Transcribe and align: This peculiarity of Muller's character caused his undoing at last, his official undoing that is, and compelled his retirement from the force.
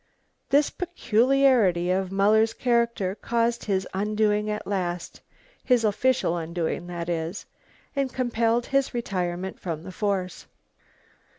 This 0.49 0.71
peculiarity 0.71 1.91
of 1.91 2.11
Muller's 2.11 2.53
character 2.55 3.13
caused 3.13 3.65
his 3.65 3.87
undoing 3.93 4.49
at 4.49 4.65
last, 4.65 5.21
his 5.63 5.83
official 5.83 6.35
undoing 6.37 6.87
that 6.87 7.07
is, 7.07 7.45
and 7.95 8.11
compelled 8.11 8.65
his 8.65 8.95
retirement 8.95 9.59
from 9.59 9.83
the 9.83 9.91
force. 9.91 10.47